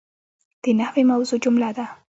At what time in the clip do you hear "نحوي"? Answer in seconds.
0.79-1.03